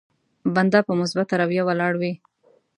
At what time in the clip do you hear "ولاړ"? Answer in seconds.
1.65-1.93